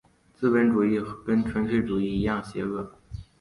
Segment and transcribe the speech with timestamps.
[0.33, 2.91] 资本主义跟纳粹主义一样邪恶。